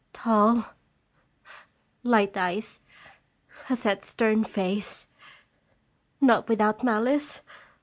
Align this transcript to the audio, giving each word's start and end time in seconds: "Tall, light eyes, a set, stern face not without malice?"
"Tall, 0.13 0.65
light 2.01 2.35
eyes, 2.35 2.79
a 3.69 3.75
set, 3.75 4.03
stern 4.03 4.43
face 4.43 5.05
not 6.19 6.49
without 6.49 6.83
malice?" 6.83 7.41